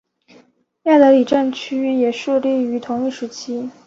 [0.85, 3.69] 亚德里亚战区也设立于同一时期。